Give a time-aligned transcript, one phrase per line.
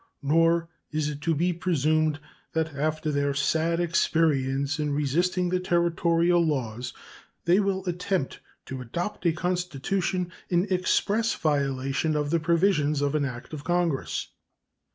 [0.23, 2.19] Nor is it to be presumed
[2.53, 6.91] that after their sad experience in resisting the Territorial laws
[7.45, 13.25] they will attempt to adopt a constitution in express violation of the provisions of an
[13.25, 14.29] act of Congress.